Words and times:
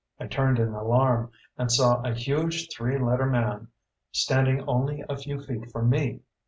I 0.19 0.25
turned 0.25 0.57
in 0.57 0.69
alarm 0.73 1.29
and 1.59 1.71
saw 1.71 2.01
a 2.01 2.15
huge 2.15 2.69
three 2.75 2.97
letter 2.97 3.27
man 3.27 3.67
standing 4.11 4.63
only 4.67 5.03
a 5.07 5.15
few 5.15 5.39
feet 5.39 5.71
from 5.71 5.91
me. 5.91 6.23